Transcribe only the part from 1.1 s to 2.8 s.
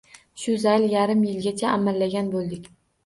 yilgacha amallagan bo‘ldik.